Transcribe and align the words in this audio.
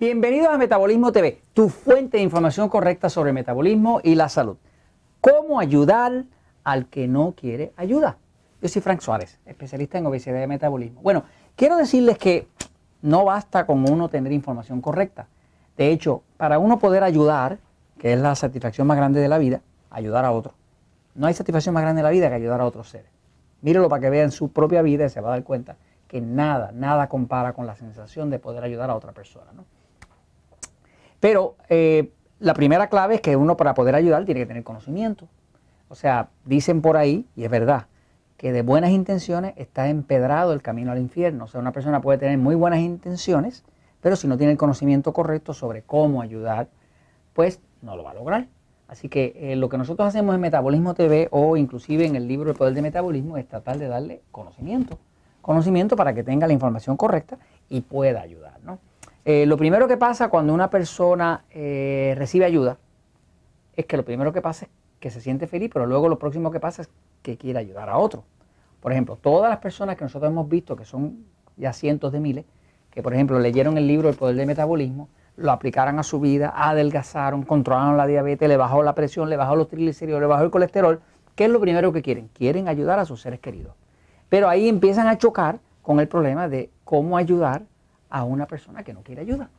Bienvenidos 0.00 0.46
a 0.46 0.58
Metabolismo 0.58 1.10
TV, 1.10 1.42
tu 1.54 1.68
fuente 1.68 2.18
de 2.18 2.22
información 2.22 2.68
correcta 2.68 3.10
sobre 3.10 3.30
el 3.30 3.34
metabolismo 3.34 4.00
y 4.04 4.14
la 4.14 4.28
salud. 4.28 4.56
¿Cómo 5.20 5.58
ayudar 5.58 6.24
al 6.62 6.86
que 6.86 7.08
no 7.08 7.32
quiere 7.32 7.72
ayuda? 7.76 8.16
Yo 8.62 8.68
soy 8.68 8.80
Frank 8.80 9.00
Suárez, 9.00 9.40
especialista 9.44 9.98
en 9.98 10.06
obesidad 10.06 10.40
y 10.40 10.46
metabolismo. 10.46 11.00
Bueno, 11.02 11.24
quiero 11.56 11.76
decirles 11.76 12.16
que 12.16 12.46
no 13.02 13.24
basta 13.24 13.66
con 13.66 13.90
uno 13.90 14.08
tener 14.08 14.30
información 14.30 14.80
correcta. 14.80 15.26
De 15.76 15.90
hecho, 15.90 16.22
para 16.36 16.60
uno 16.60 16.78
poder 16.78 17.02
ayudar, 17.02 17.58
que 17.98 18.12
es 18.12 18.20
la 18.20 18.36
satisfacción 18.36 18.86
más 18.86 18.98
grande 18.98 19.18
de 19.18 19.26
la 19.26 19.38
vida, 19.38 19.62
ayudar 19.90 20.24
a 20.24 20.30
otro. 20.30 20.54
No 21.16 21.26
hay 21.26 21.34
satisfacción 21.34 21.74
más 21.74 21.82
grande 21.82 22.02
de 22.02 22.04
la 22.04 22.10
vida 22.10 22.28
que 22.28 22.36
ayudar 22.36 22.60
a 22.60 22.66
otros 22.66 22.88
seres. 22.88 23.10
Mírelo 23.62 23.88
para 23.88 24.00
que 24.00 24.10
vean 24.10 24.30
su 24.30 24.52
propia 24.52 24.80
vida 24.80 25.06
y 25.06 25.10
se 25.10 25.20
va 25.20 25.30
a 25.30 25.32
dar 25.32 25.42
cuenta 25.42 25.74
que 26.06 26.20
nada, 26.20 26.70
nada 26.72 27.08
compara 27.08 27.52
con 27.52 27.66
la 27.66 27.74
sensación 27.74 28.30
de 28.30 28.38
poder 28.38 28.62
ayudar 28.62 28.90
a 28.90 28.94
otra 28.94 29.10
persona. 29.10 29.50
¿no? 29.52 29.64
Pero 31.20 31.56
eh, 31.68 32.10
la 32.38 32.54
primera 32.54 32.88
clave 32.88 33.16
es 33.16 33.20
que 33.20 33.36
uno 33.36 33.56
para 33.56 33.74
poder 33.74 33.94
ayudar 33.94 34.24
tiene 34.24 34.40
que 34.40 34.46
tener 34.46 34.64
conocimiento. 34.64 35.28
O 35.88 35.94
sea, 35.94 36.28
dicen 36.44 36.82
por 36.82 36.96
ahí, 36.96 37.26
y 37.34 37.44
es 37.44 37.50
verdad, 37.50 37.86
que 38.36 38.52
de 38.52 38.62
buenas 38.62 38.90
intenciones 38.90 39.54
está 39.56 39.88
empedrado 39.88 40.52
el 40.52 40.62
camino 40.62 40.92
al 40.92 40.98
infierno. 40.98 41.44
O 41.44 41.48
sea, 41.48 41.60
una 41.60 41.72
persona 41.72 42.00
puede 42.00 42.18
tener 42.18 42.38
muy 42.38 42.54
buenas 42.54 42.80
intenciones, 42.80 43.64
pero 44.00 44.14
si 44.14 44.28
no 44.28 44.36
tiene 44.36 44.52
el 44.52 44.58
conocimiento 44.58 45.12
correcto 45.12 45.54
sobre 45.54 45.82
cómo 45.82 46.22
ayudar, 46.22 46.68
pues 47.32 47.60
no 47.82 47.96
lo 47.96 48.04
va 48.04 48.12
a 48.12 48.14
lograr. 48.14 48.46
Así 48.86 49.08
que 49.08 49.34
eh, 49.36 49.56
lo 49.56 49.68
que 49.68 49.76
nosotros 49.76 50.08
hacemos 50.08 50.34
en 50.34 50.40
Metabolismo 50.40 50.94
TV 50.94 51.28
o 51.30 51.56
inclusive 51.56 52.06
en 52.06 52.16
el 52.16 52.28
libro 52.28 52.50
El 52.50 52.56
Poder 52.56 52.74
del 52.74 52.82
Metabolismo 52.82 53.36
es 53.36 53.46
tratar 53.46 53.78
de 53.78 53.88
darle 53.88 54.22
conocimiento. 54.30 54.98
Conocimiento 55.42 55.96
para 55.96 56.14
que 56.14 56.22
tenga 56.22 56.46
la 56.46 56.52
información 56.52 56.96
correcta 56.96 57.38
y 57.68 57.80
pueda 57.80 58.20
ayudar. 58.20 58.60
¿no? 58.62 58.78
Eh, 59.30 59.44
lo 59.44 59.58
primero 59.58 59.86
que 59.88 59.98
pasa 59.98 60.30
cuando 60.30 60.54
una 60.54 60.70
persona 60.70 61.44
eh, 61.50 62.14
recibe 62.16 62.46
ayuda 62.46 62.78
es 63.76 63.84
que 63.84 63.98
lo 63.98 64.02
primero 64.02 64.32
que 64.32 64.40
pasa 64.40 64.64
es 64.64 64.70
que 65.00 65.10
se 65.10 65.20
siente 65.20 65.46
feliz, 65.46 65.68
pero 65.70 65.84
luego 65.84 66.08
lo 66.08 66.18
próximo 66.18 66.50
que 66.50 66.60
pasa 66.60 66.80
es 66.80 66.88
que 67.20 67.36
quiere 67.36 67.58
ayudar 67.58 67.90
a 67.90 67.98
otro. 67.98 68.24
Por 68.80 68.90
ejemplo, 68.90 69.18
todas 69.20 69.50
las 69.50 69.58
personas 69.58 69.96
que 69.96 70.04
nosotros 70.04 70.30
hemos 70.30 70.48
visto, 70.48 70.76
que 70.76 70.86
son 70.86 71.26
ya 71.58 71.74
cientos 71.74 72.10
de 72.10 72.20
miles, 72.20 72.46
que 72.90 73.02
por 73.02 73.12
ejemplo 73.12 73.38
leyeron 73.38 73.76
el 73.76 73.86
libro 73.86 74.08
El 74.08 74.16
Poder 74.16 74.34
del 74.34 74.46
Metabolismo, 74.46 75.10
lo 75.36 75.52
aplicaron 75.52 75.98
a 75.98 76.04
su 76.04 76.20
vida, 76.20 76.50
adelgazaron, 76.56 77.42
controlaron 77.42 77.98
la 77.98 78.06
diabetes, 78.06 78.48
le 78.48 78.56
bajó 78.56 78.82
la 78.82 78.94
presión, 78.94 79.28
le 79.28 79.36
bajó 79.36 79.56
los 79.56 79.68
triglicéridos, 79.68 80.22
le 80.22 80.26
bajó 80.26 80.44
el 80.44 80.50
colesterol, 80.50 81.02
¿qué 81.34 81.44
es 81.44 81.50
lo 81.50 81.60
primero 81.60 81.92
que 81.92 82.00
quieren? 82.00 82.30
Quieren 82.32 82.66
ayudar 82.66 82.98
a 82.98 83.04
sus 83.04 83.20
seres 83.20 83.40
queridos. 83.40 83.74
Pero 84.30 84.48
ahí 84.48 84.70
empiezan 84.70 85.06
a 85.06 85.18
chocar 85.18 85.58
con 85.82 86.00
el 86.00 86.08
problema 86.08 86.48
de 86.48 86.70
cómo 86.84 87.18
ayudar 87.18 87.64
a 88.10 88.24
una 88.24 88.46
persona 88.46 88.82
que 88.82 88.92
no 88.92 89.02
quiere 89.02 89.22
ayuda. 89.22 89.50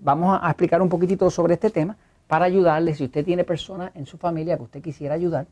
Vamos 0.00 0.38
a 0.40 0.48
explicar 0.48 0.82
un 0.82 0.88
poquitito 0.88 1.30
sobre 1.30 1.54
este 1.54 1.70
tema 1.70 1.96
para 2.26 2.46
ayudarle, 2.46 2.94
si 2.94 3.04
usted 3.04 3.24
tiene 3.24 3.44
personas 3.44 3.90
en 3.94 4.06
su 4.06 4.18
familia 4.18 4.56
que 4.56 4.62
usted 4.62 4.82
quisiera 4.82 5.14
ayudar, 5.14 5.46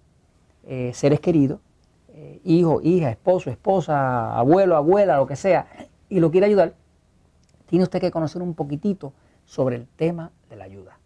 eh, 0.65 0.93
seres 0.95 1.21
queridos, 1.21 1.61
eh, 2.09 2.41
hijo, 2.45 2.81
hija, 2.83 3.11
esposo, 3.11 3.51
esposa, 3.51 4.37
abuelo, 4.37 4.77
abuela, 4.77 5.17
lo 5.17 5.27
que 5.27 5.37
sea, 5.37 5.67
y 6.09 6.21
lo 6.21 6.31
quiere 6.31 6.47
ayudar, 6.47 6.75
tiene 7.67 7.85
usted 7.85 8.01
que 8.01 8.11
conocer 8.11 8.43
un 8.43 8.55
poquitito 8.55 9.13
sobre 9.45 9.77
el 9.77 9.87
tema 9.87 10.31
de 10.49 10.57
la 10.57 10.65
ayuda. 10.65 10.99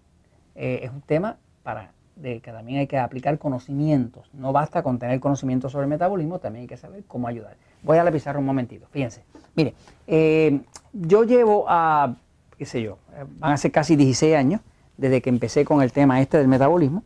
Eh, 0.54 0.80
es 0.82 0.90
un 0.90 1.02
tema 1.02 1.36
para 1.62 1.92
de 2.16 2.40
que 2.40 2.50
también 2.50 2.80
hay 2.80 2.86
que 2.86 2.98
aplicar 2.98 3.38
conocimientos. 3.38 4.28
No 4.32 4.52
basta 4.52 4.82
con 4.82 4.98
tener 4.98 5.20
conocimientos 5.20 5.72
sobre 5.72 5.84
el 5.84 5.90
metabolismo, 5.90 6.38
también 6.38 6.62
hay 6.62 6.66
que 6.66 6.76
saber 6.76 7.04
cómo 7.06 7.28
ayudar. 7.28 7.56
Voy 7.82 7.98
a 7.98 8.04
la 8.04 8.10
pizarra 8.10 8.38
un 8.38 8.46
momentito, 8.46 8.86
fíjense. 8.90 9.22
Mire, 9.54 9.74
eh, 10.06 10.60
yo 10.92 11.24
llevo 11.24 11.66
a, 11.68 12.16
qué 12.58 12.64
sé 12.66 12.82
yo, 12.82 12.98
van 13.38 13.52
a 13.52 13.56
ser 13.56 13.70
casi 13.70 13.96
16 13.96 14.34
años 14.34 14.60
desde 14.96 15.20
que 15.20 15.28
empecé 15.28 15.64
con 15.64 15.82
el 15.82 15.92
tema 15.92 16.20
este 16.20 16.38
del 16.38 16.48
metabolismo 16.48 17.04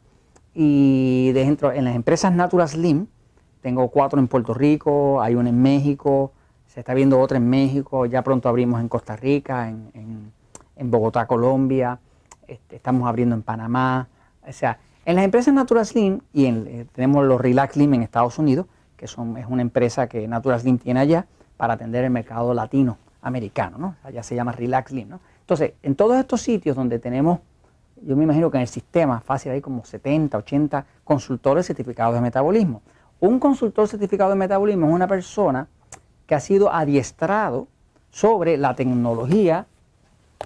y 0.55 1.33
dentro, 1.33 1.73
en 1.73 1.85
las 1.85 1.95
empresas 1.95 2.33
Natural 2.33 2.69
Slim, 2.69 3.07
tengo 3.61 3.89
cuatro 3.89 4.19
en 4.21 4.29
Puerto 4.29 4.55
Rico, 4.55 5.21
hay 5.21 5.35
una 5.35 5.51
en 5.51 5.61
México, 5.61 6.33
se 6.67 6.81
está 6.81 6.95
viendo 6.95 7.21
otra 7.21 7.37
en 7.39 7.49
México, 7.49 8.07
ya 8.07 8.23
pronto 8.23 8.49
abrimos 8.49 8.81
en 8.81 8.89
Costa 8.89 9.17
Rica, 9.17 9.69
en, 9.69 10.33
Bogotá, 10.83 11.27
Colombia, 11.27 11.99
este, 12.49 12.77
estamos 12.77 13.07
abriendo 13.07 13.35
en 13.35 13.43
Panamá, 13.43 14.09
o 14.47 14.53
sea, 14.53 14.79
en 15.05 15.17
las 15.17 15.25
empresas 15.25 15.55
Natural 15.55 15.87
Slim 15.87 16.21
y 16.33 16.47
en, 16.47 16.67
eh, 16.67 16.87
tenemos 16.93 17.25
los 17.25 17.41
Relax 17.41 17.75
Slim 17.75 17.95
en 17.95 18.03
Estados 18.03 18.39
Unidos, 18.39 18.67
que 18.97 19.07
son, 19.07 19.37
es 19.39 19.47
una 19.49 19.63
empresa 19.63 20.09
que 20.09 20.29
Natural 20.29 20.61
Slim 20.61 20.79
tiene 20.79 21.01
allá 21.01 21.27
para 21.57 21.75
atender 21.75 22.05
el 22.05 22.11
mercado 22.11 22.53
latinoamericano, 22.55 23.79
¿no? 23.79 23.97
Allá 24.03 24.23
se 24.23 24.35
llama 24.35 24.53
Relax 24.53 24.91
Slim, 24.91 25.09
¿no? 25.09 25.21
Entonces, 25.41 25.73
en 25.83 25.95
todos 25.95 26.17
estos 26.17 26.43
sitios 26.43 26.77
donde 26.77 26.99
tenemos, 26.99 27.41
yo 28.03 28.17
me 28.17 28.25
imagino 28.25 28.51
que 28.51 28.59
en 28.59 28.63
el 28.63 28.69
sistema 28.69 29.21
fácil 29.21 29.53
hay 29.53 29.61
como 29.61 29.85
70, 29.85 30.39
80 30.39 30.87
consultores 31.03 31.67
certificados 31.67 32.15
de 32.15 32.21
metabolismo. 32.21 32.83
Un 33.21 33.39
consultor 33.39 33.89
certificado 33.89 34.31
de 34.31 34.37
metabolismo 34.37 34.87
es 34.87 34.93
una 34.95 35.07
persona 35.07 35.67
que 36.27 36.35
ha 36.35 36.41
sido 36.41 36.73
adiestrado 36.73 37.67
sobre 38.11 38.57
la 38.57 38.75
tecnología 38.75 39.67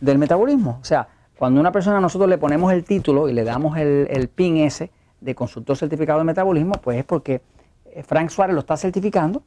del 0.01 0.19
metabolismo. 0.19 0.79
O 0.81 0.85
sea, 0.85 1.09
cuando 1.39 1.61
una 1.61 1.73
persona 1.73 2.01
nosotros 2.01 2.29
le 2.31 2.39
ponemos 2.39 2.73
el 2.73 2.85
título 2.85 3.29
y 3.29 3.33
le 3.33 3.45
damos 3.45 3.77
el, 3.77 4.31
PIN 4.35 4.59
ese 4.59 4.91
de 5.21 5.35
consultor 5.35 5.77
certificado 5.77 6.19
de 6.19 6.25
metabolismo, 6.25 6.75
pues 6.75 6.99
es 6.99 7.05
porque 7.05 7.43
eh, 7.87 8.03
Frank 8.03 8.31
Suárez 8.31 8.55
lo 8.55 8.61
está 8.61 8.77
certificando 8.77 9.43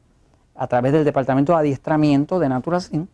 a 0.54 0.66
través 0.66 0.92
del 0.92 1.04
Departamento 1.04 1.52
de 1.52 1.58
Adiestramiento 1.60 2.38
de 2.38 2.48
Naturacin, 2.48 3.08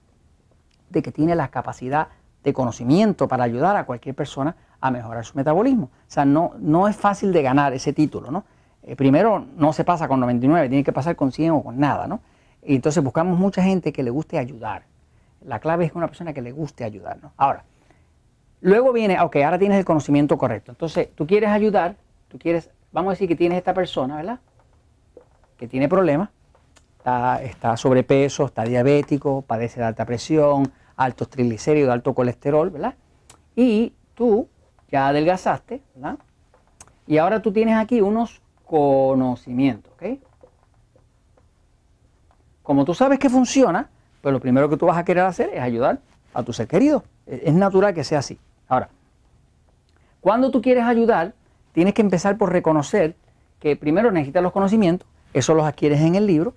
de 0.91 1.03
que 1.03 1.13
tiene 1.13 1.35
la 1.35 1.49
capacidad 1.49 2.09
de 2.43 2.53
conocimiento 2.53 3.29
para 3.29 3.45
ayudar 3.45 3.77
a 3.77 3.85
cualquier 3.85 4.15
persona 4.15 4.57
a 4.81 4.91
mejorar 4.91 5.25
su 5.25 5.37
metabolismo. 5.37 5.85
O 5.85 5.91
sea, 6.11 6.25
no, 6.25 6.53
no 6.59 6.89
es 6.89 6.97
fácil 6.97 7.33
de 7.33 7.43
ganar 7.43 7.73
ese 7.73 7.93
título, 7.93 8.31
¿no? 8.31 8.45
Eh, 8.83 8.97
primero, 8.97 9.47
no 9.57 9.73
se 9.73 9.85
pasa 9.85 10.09
con 10.09 10.21
99, 10.21 10.69
tiene 10.69 10.85
que 10.85 10.93
pasar 10.93 11.17
con 11.17 11.33
100 11.33 11.51
o 11.53 11.63
con 11.63 11.79
nada, 11.79 12.07
¿no? 12.07 12.21
Y 12.63 12.75
entonces 12.77 13.03
buscamos 13.03 13.39
mucha 13.39 13.63
gente 13.63 13.93
que 13.93 14.03
le 14.03 14.11
guste 14.11 14.39
ayudar. 14.39 14.85
La 15.43 15.59
clave 15.59 15.87
es 15.87 15.95
una 15.95 16.07
persona 16.07 16.33
que 16.33 16.43
le 16.43 16.53
guste 16.53 16.85
ayudar, 16.85 17.19
¿no? 17.23 17.33
Ahora, 17.37 17.65
Luego 18.65 18.95
viene, 18.95 19.21
ok, 19.21 19.37
ahora 19.45 19.59
tienes 19.59 19.77
el 19.77 19.85
conocimiento 19.85 20.39
correcto. 20.39 20.73
Entonces, 20.73 21.11
tú 21.15 21.27
quieres 21.27 21.51
ayudar, 21.51 21.97
tú 22.29 22.39
quieres, 22.39 22.71
vamos 22.93 23.11
a 23.11 23.13
decir 23.13 23.29
que 23.29 23.37
tienes 23.37 23.59
esta 23.59 23.75
persona, 23.75 24.17
¿verdad? 24.17 24.41
Que 25.59 25.69
tiene 25.69 25.87
problemas, 25.87 26.31
está, 27.43 27.77
sobrepeso, 27.77 28.47
está 28.47 28.65
diabético, 28.65 29.43
padece 29.43 29.81
de 29.81 29.87
alta 29.87 30.07
presión, 30.07 30.73
altos 30.97 31.29
triglicéridos, 31.29 31.93
alto 31.93 32.15
colesterol, 32.15 32.71
¿verdad? 32.71 32.95
Y 33.55 33.93
tú 34.15 34.49
ya 34.91 35.09
adelgazaste, 35.09 35.83
¿verdad? 35.95 36.19
Y 37.07 37.19
ahora 37.19 37.43
tú 37.43 37.53
tienes 37.53 37.77
aquí 37.77 38.01
unos 38.01 38.41
conocimientos, 38.65 39.93
¿ok? 39.93 40.21
Como 42.63 42.87
tú 42.87 42.95
sabes 42.95 43.19
que 43.19 43.29
funciona, 43.29 43.91
pues 44.23 44.33
lo 44.33 44.41
primero 44.41 44.71
que 44.71 44.79
tú 44.79 44.87
vas 44.87 44.97
a 44.97 45.05
querer 45.05 45.25
hacer 45.25 45.51
es 45.53 45.61
ayudar 45.61 45.99
a 46.33 46.43
tu 46.43 46.55
ser 46.55 46.67
querido. 46.67 47.05
Es 47.27 47.53
natural 47.53 47.93
que 47.93 48.05
sea 48.05 48.21
así. 48.21 48.39
Ahora, 48.69 48.89
cuando 50.21 50.51
tú 50.51 50.63
quieres 50.63 50.85
ayudar, 50.85 51.35
tienes 51.73 51.95
que 51.95 52.03
empezar 52.03 52.39
por 52.39 52.51
reconocer 52.51 53.17
que 53.61 53.77
primero 53.77 54.11
necesitas 54.11 54.43
los 54.43 54.53
conocimientos, 54.53 55.09
eso 55.33 55.55
los 55.55 55.67
adquieres 55.67 56.01
en 56.01 56.15
el 56.15 56.27
libro, 56.27 56.55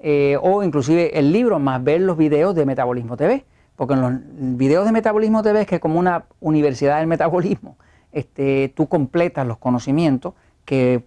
eh, 0.00 0.36
o 0.40 0.62
inclusive 0.62 1.18
el 1.18 1.32
libro 1.32 1.58
más 1.58 1.82
ver 1.82 2.00
los 2.00 2.16
videos 2.16 2.54
de 2.54 2.66
Metabolismo 2.66 3.16
TV, 3.16 3.44
porque 3.76 3.94
en 3.94 4.00
los 4.00 4.12
videos 4.58 4.84
de 4.84 4.92
Metabolismo 4.92 5.42
TV 5.42 5.62
es 5.62 5.66
que 5.66 5.80
como 5.80 5.98
una 5.98 6.24
universidad 6.40 6.98
del 6.98 7.06
metabolismo, 7.06 7.76
este, 8.12 8.72
tú 8.74 8.88
completas 8.88 9.46
los 9.46 9.58
conocimientos 9.58 10.34
que, 10.64 11.04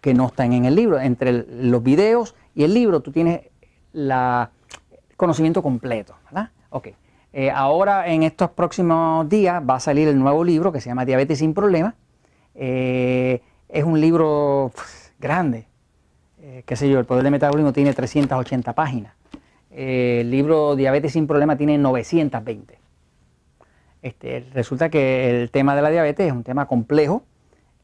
que 0.00 0.14
no 0.14 0.26
están 0.26 0.52
en 0.52 0.64
el 0.64 0.74
libro. 0.74 0.98
Entre 0.98 1.32
los 1.32 1.82
videos 1.82 2.34
y 2.54 2.64
el 2.64 2.74
libro 2.74 3.00
tú 3.00 3.12
tienes 3.12 3.42
el 3.92 4.12
conocimiento 5.16 5.62
completo, 5.62 6.14
¿verdad? 6.24 6.50
Ok. 6.70 6.88
Eh, 7.38 7.50
ahora, 7.50 8.06
en 8.06 8.22
estos 8.22 8.48
próximos 8.48 9.28
días, 9.28 9.62
va 9.62 9.74
a 9.74 9.80
salir 9.80 10.08
el 10.08 10.18
nuevo 10.18 10.42
libro 10.42 10.72
que 10.72 10.80
se 10.80 10.88
llama 10.88 11.04
Diabetes 11.04 11.40
sin 11.40 11.52
Problemas. 11.52 11.92
Eh, 12.54 13.42
es 13.68 13.84
un 13.84 14.00
libro 14.00 14.72
grande, 15.18 15.66
eh, 16.40 16.62
qué 16.64 16.76
sé 16.76 16.88
yo, 16.88 16.98
el 16.98 17.04
poder 17.04 17.24
del 17.24 17.32
metabolismo 17.32 17.74
tiene 17.74 17.92
380 17.92 18.72
páginas. 18.72 19.12
el 19.70 20.30
libro 20.30 20.76
Diabetes 20.76 21.12
sin 21.12 21.26
Problemas 21.26 21.58
tiene 21.58 21.76
920. 21.76 22.78
Este, 24.00 24.46
resulta 24.54 24.88
que 24.88 25.42
el 25.42 25.50
tema 25.50 25.76
de 25.76 25.82
la 25.82 25.90
diabetes 25.90 26.28
es 26.28 26.32
un 26.32 26.42
tema 26.42 26.64
complejo. 26.66 27.22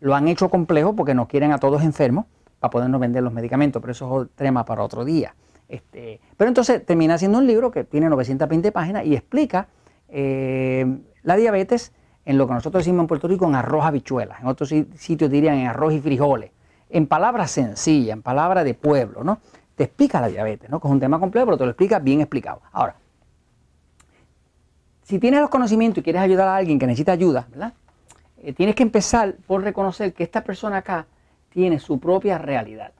Lo 0.00 0.14
han 0.14 0.28
hecho 0.28 0.48
complejo 0.48 0.96
porque 0.96 1.12
nos 1.12 1.28
quieren 1.28 1.52
a 1.52 1.58
todos 1.58 1.82
enfermos 1.82 2.24
para 2.58 2.70
podernos 2.70 2.98
vender 3.02 3.22
los 3.22 3.34
medicamentos, 3.34 3.82
pero 3.82 3.92
eso 3.92 4.06
es 4.06 4.12
otro 4.12 4.30
tema 4.34 4.64
para 4.64 4.82
otro 4.82 5.04
día. 5.04 5.34
Este, 5.72 6.20
pero 6.36 6.48
entonces 6.48 6.84
termina 6.84 7.16
siendo 7.16 7.38
un 7.38 7.46
libro 7.46 7.70
que 7.70 7.84
tiene 7.84 8.10
920 8.10 8.72
páginas 8.72 9.06
y 9.06 9.14
explica 9.14 9.68
eh, 10.10 10.84
la 11.22 11.36
diabetes 11.36 11.94
en 12.26 12.36
lo 12.36 12.46
que 12.46 12.52
nosotros 12.52 12.84
decimos 12.84 13.04
en 13.04 13.06
Puerto 13.06 13.26
Rico 13.26 13.46
en 13.46 13.54
arroz 13.54 13.86
habichuelas, 13.86 14.38
en 14.42 14.48
otros 14.48 14.68
sitios 14.68 15.30
dirían 15.30 15.56
en 15.56 15.68
arroz 15.68 15.94
y 15.94 16.00
frijoles, 16.02 16.50
en 16.90 17.06
palabras 17.06 17.52
sencillas, 17.52 18.12
en 18.12 18.20
palabras 18.20 18.66
de 18.66 18.74
pueblo, 18.74 19.24
¿no? 19.24 19.38
Te 19.74 19.84
explica 19.84 20.20
la 20.20 20.28
diabetes, 20.28 20.68
¿no? 20.68 20.78
Que 20.78 20.88
es 20.88 20.92
un 20.92 21.00
tema 21.00 21.18
complejo, 21.18 21.46
pero 21.46 21.56
te 21.56 21.64
lo 21.64 21.70
explica 21.70 21.98
bien 21.98 22.20
explicado. 22.20 22.60
Ahora, 22.70 22.96
si 25.04 25.18
tienes 25.18 25.40
los 25.40 25.48
conocimientos 25.48 26.02
y 26.02 26.02
quieres 26.02 26.20
ayudar 26.20 26.48
a 26.48 26.56
alguien 26.56 26.78
que 26.78 26.86
necesita 26.86 27.12
ayuda, 27.12 27.46
¿verdad? 27.48 27.72
Eh, 28.42 28.52
tienes 28.52 28.74
que 28.74 28.82
empezar 28.82 29.36
por 29.46 29.62
reconocer 29.62 30.12
que 30.12 30.22
esta 30.22 30.44
persona 30.44 30.76
acá 30.76 31.06
tiene 31.48 31.78
su 31.78 31.98
propia 31.98 32.36
realidad. 32.36 32.92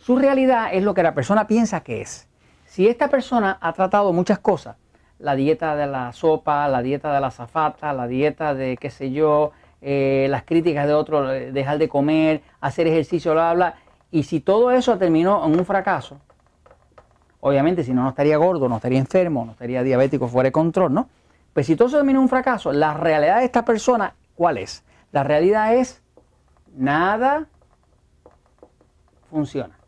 Su 0.00 0.16
realidad 0.16 0.70
es 0.72 0.82
lo 0.82 0.94
que 0.94 1.02
la 1.02 1.12
persona 1.12 1.46
piensa 1.46 1.82
que 1.82 2.00
es. 2.00 2.26
Si 2.64 2.88
esta 2.88 3.08
persona 3.08 3.58
ha 3.60 3.74
tratado 3.74 4.14
muchas 4.14 4.38
cosas, 4.38 4.76
la 5.18 5.34
dieta 5.34 5.76
de 5.76 5.86
la 5.86 6.14
sopa, 6.14 6.66
la 6.68 6.80
dieta 6.80 7.12
de 7.12 7.20
la 7.20 7.30
zafata, 7.30 7.92
la 7.92 8.06
dieta 8.06 8.54
de 8.54 8.78
qué 8.78 8.88
sé 8.88 9.12
yo, 9.12 9.52
eh, 9.82 10.26
las 10.30 10.44
críticas 10.44 10.86
de 10.86 10.94
otro, 10.94 11.30
eh, 11.30 11.52
dejar 11.52 11.76
de 11.76 11.90
comer, 11.90 12.40
hacer 12.62 12.86
ejercicio, 12.86 13.32
bla, 13.32 13.52
bla, 13.52 13.74
y 14.10 14.22
si 14.22 14.40
todo 14.40 14.70
eso 14.70 14.96
terminó 14.96 15.44
en 15.46 15.58
un 15.58 15.66
fracaso, 15.66 16.16
obviamente 17.40 17.84
si 17.84 17.92
no, 17.92 18.02
no 18.02 18.08
estaría 18.08 18.38
gordo, 18.38 18.70
no 18.70 18.76
estaría 18.76 18.98
enfermo, 18.98 19.44
no 19.44 19.52
estaría 19.52 19.82
diabético 19.82 20.28
fuera 20.28 20.46
de 20.46 20.52
control, 20.52 20.94
¿no? 20.94 21.10
Pues 21.52 21.66
si 21.66 21.76
todo 21.76 21.88
eso 21.88 21.98
terminó 21.98 22.20
en 22.20 22.22
un 22.22 22.28
fracaso, 22.30 22.72
la 22.72 22.94
realidad 22.94 23.40
de 23.40 23.44
esta 23.44 23.66
persona, 23.66 24.14
¿cuál 24.34 24.56
es? 24.56 24.82
La 25.12 25.24
realidad 25.24 25.74
es 25.74 26.02
nada 26.74 27.48
funciona. 29.30 29.79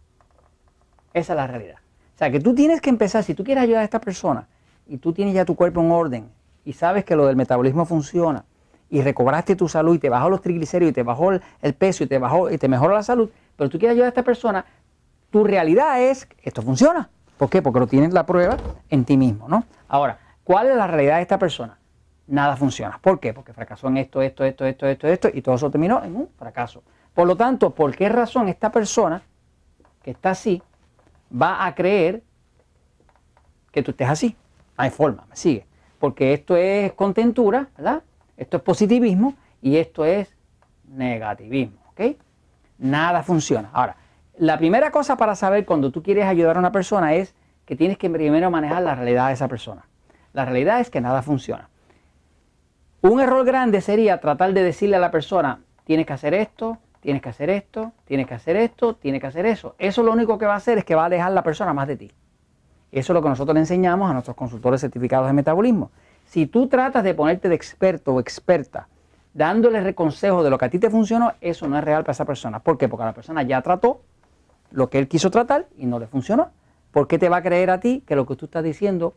Esa 1.14 1.32
es 1.32 1.36
la 1.36 1.46
realidad. 1.46 1.76
O 2.14 2.18
sea, 2.18 2.30
que 2.30 2.40
tú 2.40 2.54
tienes 2.54 2.80
que 2.80 2.90
empezar, 2.90 3.24
si 3.24 3.34
tú 3.34 3.44
quieres 3.44 3.64
ayudar 3.64 3.82
a 3.82 3.84
esta 3.84 4.00
persona 4.00 4.46
y 4.86 4.98
tú 4.98 5.12
tienes 5.12 5.34
ya 5.34 5.44
tu 5.44 5.56
cuerpo 5.56 5.80
en 5.80 5.90
orden 5.90 6.30
y 6.64 6.72
sabes 6.72 7.04
que 7.04 7.16
lo 7.16 7.26
del 7.26 7.36
metabolismo 7.36 7.84
funciona 7.84 8.44
y 8.90 9.00
recobraste 9.00 9.56
tu 9.56 9.68
salud 9.68 9.96
y 9.96 9.98
te 9.98 10.08
bajó 10.08 10.28
los 10.28 10.42
triglicéridos 10.42 10.90
y 10.90 10.94
te 10.94 11.02
bajó 11.02 11.32
el 11.32 11.74
peso 11.74 12.04
y 12.04 12.06
te 12.06 12.18
bajó 12.18 12.50
y 12.50 12.58
te 12.58 12.68
mejoró 12.68 12.94
la 12.94 13.02
salud, 13.02 13.30
pero 13.56 13.70
tú 13.70 13.78
quieres 13.78 13.94
ayudar 13.94 14.06
a 14.06 14.08
esta 14.10 14.22
persona, 14.22 14.64
tu 15.30 15.44
realidad 15.44 16.00
es 16.02 16.26
que 16.26 16.36
esto 16.42 16.62
funciona. 16.62 17.08
¿Por 17.38 17.48
qué? 17.48 17.62
Porque 17.62 17.80
lo 17.80 17.86
tienes 17.86 18.12
la 18.12 18.26
prueba 18.26 18.56
en 18.90 19.04
ti 19.04 19.16
mismo, 19.16 19.48
¿no? 19.48 19.64
Ahora, 19.88 20.18
¿cuál 20.44 20.68
es 20.68 20.76
la 20.76 20.86
realidad 20.86 21.16
de 21.16 21.22
esta 21.22 21.38
persona? 21.38 21.78
Nada 22.26 22.54
funciona. 22.54 22.98
¿Por 23.02 23.18
qué? 23.18 23.32
Porque 23.32 23.52
fracasó 23.52 23.88
en 23.88 23.96
esto, 23.96 24.22
esto, 24.22 24.44
esto, 24.44 24.64
esto, 24.64 24.86
esto, 24.86 25.08
esto, 25.08 25.28
y 25.32 25.42
todo 25.42 25.54
eso 25.54 25.70
terminó 25.70 26.04
en 26.04 26.14
un 26.14 26.28
fracaso. 26.38 26.82
Por 27.14 27.26
lo 27.26 27.36
tanto, 27.36 27.70
¿por 27.70 27.96
qué 27.96 28.08
razón 28.08 28.48
esta 28.48 28.70
persona 28.70 29.22
que 30.02 30.12
está 30.12 30.30
así 30.30 30.62
va 31.32 31.66
a 31.66 31.74
creer 31.74 32.22
que 33.70 33.82
tú 33.82 33.92
estés 33.92 34.08
así? 34.08 34.36
hay 34.76 34.90
forma, 34.90 35.24
me 35.28 35.36
sigue. 35.36 35.66
Porque 35.98 36.32
esto 36.32 36.56
es 36.56 36.92
contentura, 36.92 37.68
¿verdad? 37.76 38.02
Esto 38.36 38.56
es 38.56 38.62
positivismo 38.62 39.34
y 39.60 39.76
esto 39.76 40.04
es 40.04 40.34
negativismo, 40.88 41.78
¿ok? 41.90 42.16
Nada 42.78 43.22
funciona. 43.22 43.70
Ahora, 43.72 43.96
la 44.36 44.58
primera 44.58 44.90
cosa 44.90 45.16
para 45.16 45.36
saber 45.36 45.64
cuando 45.64 45.92
tú 45.92 46.02
quieres 46.02 46.24
ayudar 46.24 46.56
a 46.56 46.58
una 46.58 46.72
persona 46.72 47.14
es 47.14 47.34
que 47.64 47.76
tienes 47.76 47.98
que 47.98 48.10
primero 48.10 48.50
manejar 48.50 48.82
la 48.82 48.94
realidad 48.94 49.28
de 49.28 49.34
esa 49.34 49.46
persona. 49.46 49.86
La 50.32 50.44
realidad 50.44 50.80
es 50.80 50.90
que 50.90 51.00
nada 51.00 51.22
funciona. 51.22 51.68
Un 53.02 53.20
error 53.20 53.44
grande 53.44 53.80
sería 53.80 54.20
tratar 54.20 54.52
de 54.52 54.62
decirle 54.62 54.96
a 54.96 55.00
la 55.00 55.10
persona, 55.10 55.60
tienes 55.84 56.06
que 56.06 56.12
hacer 56.12 56.34
esto, 56.34 56.78
tienes 57.02 57.20
que 57.20 57.28
hacer 57.28 57.50
esto, 57.50 57.92
tienes 58.04 58.26
que 58.28 58.34
hacer 58.34 58.56
esto, 58.56 58.94
tienes 58.94 59.20
que 59.20 59.26
hacer 59.26 59.44
eso. 59.44 59.74
Eso 59.78 60.02
lo 60.04 60.12
único 60.12 60.38
que 60.38 60.46
va 60.46 60.54
a 60.54 60.56
hacer 60.56 60.78
es 60.78 60.84
que 60.84 60.94
va 60.94 61.02
a 61.02 61.06
alejar 61.06 61.32
a 61.32 61.34
la 61.34 61.42
persona 61.42 61.74
más 61.74 61.88
de 61.88 61.96
ti. 61.96 62.12
Eso 62.92 63.12
es 63.12 63.14
lo 63.14 63.22
que 63.22 63.28
nosotros 63.28 63.54
le 63.54 63.60
enseñamos 63.60 64.08
a 64.08 64.12
nuestros 64.12 64.36
consultores 64.36 64.80
certificados 64.80 65.26
de 65.26 65.32
metabolismo. 65.32 65.90
Si 66.24 66.46
tú 66.46 66.68
tratas 66.68 67.02
de 67.02 67.12
ponerte 67.12 67.48
de 67.48 67.56
experto 67.56 68.14
o 68.14 68.20
experta 68.20 68.86
dándole 69.34 69.94
consejo 69.94 70.44
de 70.44 70.50
lo 70.50 70.58
que 70.58 70.66
a 70.66 70.70
ti 70.70 70.78
te 70.78 70.90
funcionó, 70.90 71.32
eso 71.40 71.66
no 71.66 71.76
es 71.76 71.82
real 71.82 72.04
para 72.04 72.12
esa 72.12 72.24
persona. 72.24 72.60
¿Por 72.60 72.78
qué? 72.78 72.88
Porque 72.88 73.04
la 73.04 73.14
persona 73.14 73.42
ya 73.42 73.60
trató 73.62 74.02
lo 74.70 74.88
que 74.88 74.98
él 74.98 75.08
quiso 75.08 75.30
tratar 75.30 75.66
y 75.76 75.86
no 75.86 75.98
le 75.98 76.06
funcionó. 76.06 76.50
¿Por 76.92 77.08
qué 77.08 77.18
te 77.18 77.28
va 77.28 77.38
a 77.38 77.42
creer 77.42 77.70
a 77.70 77.80
ti 77.80 78.04
que 78.06 78.14
lo 78.14 78.26
que 78.26 78.36
tú 78.36 78.44
estás 78.44 78.62
diciendo 78.62 79.14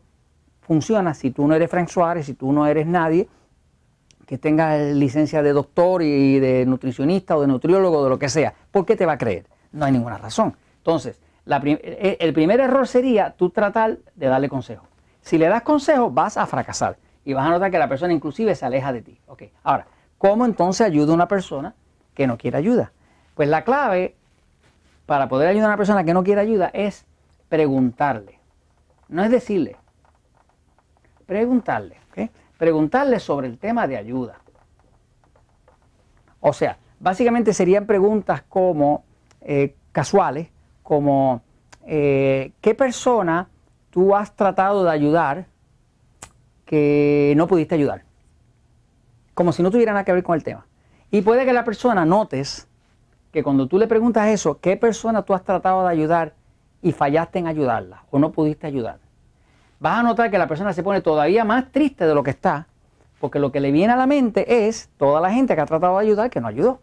funciona 0.62 1.14
si 1.14 1.30
tú 1.30 1.46
no 1.46 1.54
eres 1.54 1.70
Frank 1.70 1.88
Suárez, 1.88 2.26
si 2.26 2.34
tú 2.34 2.52
no 2.52 2.66
eres 2.66 2.86
nadie 2.86 3.28
que 4.26 4.38
tenga 4.38 4.76
licencia 4.76 5.42
de 5.42 5.52
doctor 5.52 6.02
y 6.02 6.40
de 6.40 6.66
nutricionista 6.66 7.36
o 7.36 7.40
de 7.40 7.46
nutriólogo 7.46 7.98
o 7.98 8.04
de 8.04 8.10
lo 8.10 8.18
que 8.18 8.28
sea? 8.28 8.52
¿Por 8.70 8.84
qué 8.84 8.96
te 8.96 9.06
va 9.06 9.12
a 9.12 9.18
creer? 9.18 9.46
No 9.72 9.84
hay 9.84 9.92
ninguna 9.92 10.18
razón. 10.18 10.56
Entonces, 10.78 11.20
eh, 11.46 12.16
el 12.20 12.32
primer 12.32 12.60
error 12.60 12.88
sería 12.88 13.30
tú 13.30 13.50
tratar 13.50 13.98
de 14.14 14.26
darle 14.26 14.48
consejo. 14.48 14.86
Si 15.20 15.38
le 15.38 15.48
das 15.48 15.62
consejo, 15.62 16.10
vas 16.10 16.36
a 16.36 16.46
fracasar 16.46 16.98
y 17.24 17.32
vas 17.32 17.46
a 17.46 17.50
notar 17.50 17.70
que 17.70 17.78
la 17.78 17.88
persona 17.88 18.12
inclusive 18.12 18.54
se 18.54 18.66
aleja 18.66 18.92
de 18.92 19.02
ti. 19.02 19.18
Ahora, 19.62 19.86
¿cómo 20.18 20.44
entonces 20.44 20.86
ayuda 20.86 21.12
a 21.12 21.14
una 21.14 21.28
persona 21.28 21.74
que 22.14 22.26
no 22.26 22.36
quiere 22.36 22.58
ayuda? 22.58 22.92
Pues 23.34 23.48
la 23.48 23.62
clave 23.62 24.16
para 25.06 25.28
poder 25.28 25.48
ayudar 25.48 25.66
a 25.66 25.70
una 25.70 25.76
persona 25.76 26.04
que 26.04 26.14
no 26.14 26.24
quiere 26.24 26.40
ayuda 26.40 26.70
es 26.72 27.04
preguntarle. 27.48 28.40
No 29.08 29.22
es 29.22 29.30
decirle, 29.30 29.76
preguntarle. 31.26 31.96
Preguntarle 32.58 33.20
sobre 33.20 33.48
el 33.48 33.58
tema 33.58 33.86
de 33.86 33.96
ayuda. 33.96 34.40
O 36.40 36.52
sea, 36.52 36.78
básicamente 37.00 37.52
serían 37.52 37.86
preguntas 37.86 38.42
como 38.48 39.04
eh, 39.40 39.74
casuales, 39.92 40.48
como 40.82 41.42
eh, 41.86 42.52
qué 42.60 42.74
persona 42.74 43.48
tú 43.90 44.14
has 44.14 44.34
tratado 44.34 44.84
de 44.84 44.90
ayudar 44.90 45.46
que 46.64 47.34
no 47.36 47.46
pudiste 47.46 47.74
ayudar. 47.74 48.04
Como 49.34 49.52
si 49.52 49.62
no 49.62 49.70
tuviera 49.70 49.92
nada 49.92 50.04
que 50.04 50.12
ver 50.12 50.22
con 50.22 50.34
el 50.34 50.44
tema. 50.44 50.66
Y 51.10 51.22
puede 51.22 51.44
que 51.44 51.52
la 51.52 51.64
persona 51.64 52.04
notes 52.04 52.68
que 53.32 53.42
cuando 53.42 53.68
tú 53.68 53.78
le 53.78 53.86
preguntas 53.86 54.28
eso, 54.28 54.60
¿qué 54.60 54.76
persona 54.76 55.22
tú 55.22 55.34
has 55.34 55.44
tratado 55.44 55.82
de 55.82 55.90
ayudar 55.90 56.34
y 56.82 56.92
fallaste 56.92 57.38
en 57.38 57.46
ayudarla 57.46 58.04
o 58.10 58.18
no 58.18 58.32
pudiste 58.32 58.66
ayudar? 58.66 58.98
Vas 59.78 59.98
a 59.98 60.02
notar 60.02 60.30
que 60.30 60.38
la 60.38 60.46
persona 60.46 60.72
se 60.72 60.82
pone 60.82 61.00
todavía 61.00 61.44
más 61.44 61.70
triste 61.70 62.06
de 62.06 62.14
lo 62.14 62.22
que 62.22 62.30
está, 62.30 62.66
porque 63.20 63.38
lo 63.38 63.52
que 63.52 63.60
le 63.60 63.72
viene 63.72 63.92
a 63.92 63.96
la 63.96 64.06
mente 64.06 64.66
es 64.66 64.88
toda 64.96 65.20
la 65.20 65.30
gente 65.30 65.54
que 65.54 65.60
ha 65.60 65.66
tratado 65.66 65.98
de 65.98 66.04
ayudar 66.04 66.30
que 66.30 66.40
no 66.40 66.48
ayudó. 66.48 66.80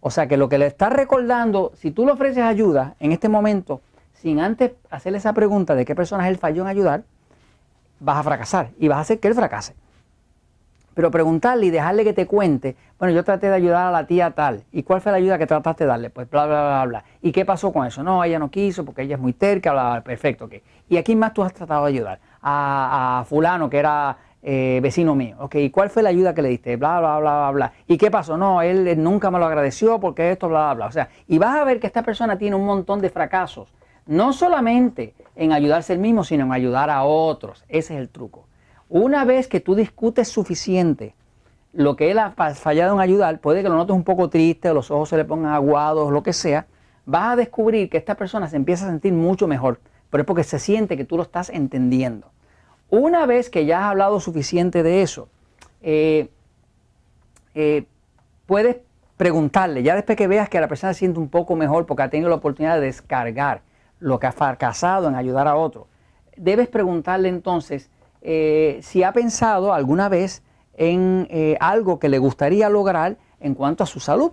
O 0.00 0.10
sea 0.10 0.28
que 0.28 0.36
lo 0.36 0.48
que 0.48 0.58
le 0.58 0.66
está 0.66 0.88
recordando, 0.88 1.72
si 1.74 1.90
tú 1.90 2.06
le 2.06 2.12
ofreces 2.12 2.44
ayuda 2.44 2.94
en 3.00 3.10
este 3.10 3.28
momento, 3.28 3.80
sin 4.12 4.38
antes 4.38 4.72
hacerle 4.90 5.18
esa 5.18 5.32
pregunta 5.32 5.74
de 5.74 5.84
qué 5.84 5.94
persona 5.94 6.24
es 6.24 6.30
el 6.30 6.38
falló 6.38 6.62
en 6.62 6.68
ayudar, 6.68 7.04
vas 7.98 8.18
a 8.18 8.22
fracasar 8.22 8.70
y 8.78 8.88
vas 8.88 8.98
a 8.98 9.00
hacer 9.00 9.18
que 9.18 9.28
él 9.28 9.34
fracase. 9.34 9.74
Pero 10.96 11.10
preguntarle 11.10 11.66
y 11.66 11.70
dejarle 11.70 12.04
que 12.04 12.14
te 12.14 12.26
cuente, 12.26 12.74
bueno, 12.98 13.14
yo 13.14 13.22
traté 13.22 13.48
de 13.48 13.54
ayudar 13.54 13.88
a 13.88 13.90
la 13.90 14.06
tía 14.06 14.30
tal, 14.30 14.64
¿y 14.72 14.82
cuál 14.82 15.02
fue 15.02 15.12
la 15.12 15.18
ayuda 15.18 15.36
que 15.36 15.46
trataste 15.46 15.84
de 15.84 15.88
darle? 15.88 16.08
Pues 16.08 16.30
bla, 16.30 16.46
bla, 16.46 16.62
bla, 16.62 16.84
bla. 16.86 17.04
¿Y 17.20 17.32
qué 17.32 17.44
pasó 17.44 17.70
con 17.70 17.86
eso? 17.86 18.02
No, 18.02 18.24
ella 18.24 18.38
no 18.38 18.50
quiso 18.50 18.82
porque 18.82 19.02
ella 19.02 19.16
es 19.16 19.20
muy 19.20 19.34
terca, 19.34 19.72
bla, 19.72 19.90
bla, 19.90 20.00
perfecto, 20.00 20.46
ok. 20.46 20.54
¿Y 20.88 20.96
a 20.96 21.04
quién 21.04 21.18
más 21.18 21.34
tú 21.34 21.42
has 21.42 21.52
tratado 21.52 21.84
de 21.84 21.92
ayudar? 21.92 22.18
A, 22.40 23.26
fulano 23.28 23.68
que 23.68 23.76
era 23.76 24.16
eh, 24.42 24.80
vecino 24.82 25.14
mío. 25.14 25.36
Ok, 25.38 25.56
¿y 25.56 25.68
cuál 25.68 25.90
fue 25.90 26.02
la 26.02 26.08
ayuda 26.08 26.32
que 26.32 26.40
le 26.40 26.48
diste? 26.48 26.76
Bla, 26.76 26.98
bla, 27.00 27.18
bla, 27.18 27.36
bla, 27.40 27.50
bla. 27.50 27.72
¿Y 27.86 27.98
qué 27.98 28.10
pasó? 28.10 28.38
No, 28.38 28.62
él, 28.62 29.02
nunca 29.02 29.30
me 29.30 29.38
lo 29.38 29.44
agradeció 29.44 30.00
porque 30.00 30.30
esto, 30.30 30.48
bla, 30.48 30.72
bla, 30.72 30.74
bla. 30.74 30.86
O 30.86 30.92
sea, 30.92 31.10
y 31.28 31.36
vas 31.36 31.58
a 31.58 31.64
ver 31.64 31.78
que 31.78 31.88
esta 31.88 32.04
persona 32.04 32.38
tiene 32.38 32.56
un 32.56 32.64
montón 32.64 33.02
de 33.02 33.10
fracasos. 33.10 33.70
No 34.06 34.32
solamente 34.32 35.12
en 35.34 35.52
ayudarse 35.52 35.92
él 35.92 35.98
mismo, 35.98 36.24
sino 36.24 36.46
en 36.46 36.52
ayudar 36.52 36.88
a 36.88 37.04
otros. 37.04 37.66
Ese 37.68 37.92
es 37.92 38.00
el 38.00 38.08
truco. 38.08 38.46
Una 38.88 39.24
vez 39.24 39.48
que 39.48 39.60
tú 39.60 39.74
discutes 39.74 40.28
suficiente 40.28 41.14
lo 41.72 41.96
que 41.96 42.10
él 42.10 42.18
ha 42.18 42.30
fallado 42.30 42.94
en 42.94 43.00
ayudar, 43.00 43.38
puede 43.40 43.62
que 43.62 43.68
lo 43.68 43.74
notes 43.74 43.94
un 43.94 44.04
poco 44.04 44.30
triste, 44.30 44.72
los 44.72 44.90
ojos 44.90 45.10
se 45.10 45.16
le 45.16 45.24
pongan 45.24 45.52
aguados, 45.52 46.10
lo 46.10 46.22
que 46.22 46.32
sea, 46.32 46.66
vas 47.04 47.32
a 47.32 47.36
descubrir 47.36 47.90
que 47.90 47.98
esta 47.98 48.14
persona 48.14 48.48
se 48.48 48.56
empieza 48.56 48.86
a 48.86 48.88
sentir 48.88 49.12
mucho 49.12 49.46
mejor, 49.46 49.78
pero 50.08 50.22
es 50.22 50.26
porque 50.26 50.44
se 50.44 50.58
siente 50.58 50.96
que 50.96 51.04
tú 51.04 51.16
lo 51.16 51.22
estás 51.22 51.50
entendiendo. 51.50 52.30
Una 52.88 53.26
vez 53.26 53.50
que 53.50 53.66
ya 53.66 53.80
has 53.80 53.90
hablado 53.90 54.20
suficiente 54.20 54.82
de 54.82 55.02
eso, 55.02 55.28
eh, 55.82 56.30
eh, 57.54 57.84
puedes 58.46 58.76
preguntarle, 59.16 59.82
ya 59.82 59.94
después 59.94 60.16
que 60.16 60.28
veas 60.28 60.48
que 60.48 60.60
la 60.60 60.68
persona 60.68 60.94
se 60.94 61.00
siente 61.00 61.18
un 61.18 61.28
poco 61.28 61.56
mejor 61.56 61.84
porque 61.84 62.04
ha 62.04 62.10
tenido 62.10 62.30
la 62.30 62.36
oportunidad 62.36 62.76
de 62.76 62.86
descargar 62.86 63.60
lo 63.98 64.18
que 64.18 64.26
ha 64.26 64.32
fracasado 64.32 65.08
en 65.08 65.14
ayudar 65.14 65.48
a 65.48 65.56
otro, 65.56 65.88
debes 66.36 66.68
preguntarle 66.68 67.28
entonces 67.28 67.90
eh, 68.22 68.80
si 68.82 69.02
ha 69.02 69.12
pensado 69.12 69.72
alguna 69.72 70.08
vez 70.08 70.42
en 70.78 71.28
algo 71.58 71.98
que 71.98 72.10
le 72.10 72.18
gustaría 72.18 72.68
lograr 72.68 73.16
en 73.40 73.54
cuanto 73.54 73.82
a 73.82 73.86
su 73.86 73.98
salud. 73.98 74.32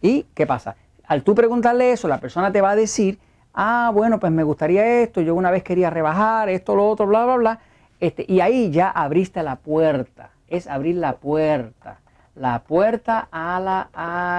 ¿Y 0.00 0.24
qué 0.34 0.46
pasa? 0.46 0.76
Al 1.06 1.22
tú 1.22 1.34
preguntarle 1.34 1.92
eso, 1.92 2.08
la 2.08 2.18
persona 2.18 2.50
te 2.50 2.62
va 2.62 2.70
a 2.70 2.76
decir 2.76 3.18
ah, 3.54 3.90
bueno, 3.94 4.18
pues 4.18 4.32
me 4.32 4.42
gustaría 4.42 5.02
esto, 5.02 5.20
yo 5.20 5.34
una 5.34 5.50
vez 5.50 5.62
quería 5.62 5.90
rebajar, 5.90 6.48
esto, 6.48 6.74
lo 6.74 6.88
otro, 6.88 7.06
bla, 7.06 7.24
bla, 7.24 7.36
bla. 7.36 7.60
Este, 8.00 8.26
y 8.28 8.40
ahí 8.40 8.70
ya 8.70 8.90
abriste 8.90 9.42
la 9.42 9.56
puerta, 9.56 10.30
es 10.48 10.66
abrir 10.66 10.96
la 10.96 11.16
puerta, 11.16 12.00
la 12.34 12.64
puerta 12.64 13.28
a 13.30 13.60
la 13.60 13.88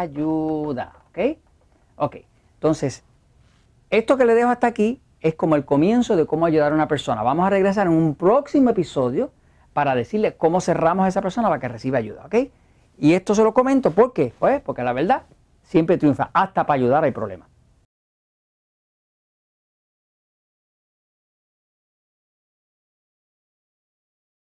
ayuda, 0.02 0.94
¿ok? 1.10 1.38
Ok, 1.96 2.18
entonces, 2.56 3.04
esto 3.90 4.18
que 4.18 4.26
le 4.26 4.36
dejo 4.36 4.50
hasta 4.50 4.68
aquí 4.68 5.02
es 5.26 5.34
como 5.34 5.56
el 5.56 5.66
comienzo 5.66 6.16
de 6.16 6.28
cómo 6.28 6.46
ayudar 6.46 6.72
a 6.72 6.76
una 6.76 6.88
persona. 6.88 7.24
Vamos 7.24 7.48
a 7.48 7.50
regresar 7.50 7.88
en 7.88 7.94
un 7.94 8.14
próximo 8.14 8.70
episodio 8.70 9.32
para 9.74 9.96
decirle 9.96 10.36
cómo 10.38 10.62
cerramos 10.62 11.04
a 11.04 11.08
esa 11.08 11.24
persona 11.24 11.48
para 11.48 11.60
que 11.60 11.68
reciba 11.68 11.98
ayuda, 11.98 12.28
¿ok? 12.28 12.36
Y 13.00 13.14
esto 13.14 13.34
se 13.34 13.44
lo 13.44 13.52
comento, 13.52 13.90
¿por 13.90 14.14
qué? 14.14 14.32
Pues 14.38 14.62
porque 14.62 14.84
la 14.84 14.94
verdad 14.94 15.24
siempre 15.64 15.98
triunfa, 15.98 16.30
hasta 16.32 16.68
para 16.68 16.76
ayudar 16.76 17.04
hay 17.04 17.10
problemas. 17.10 17.50